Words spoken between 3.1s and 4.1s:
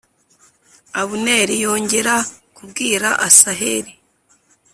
Asaheli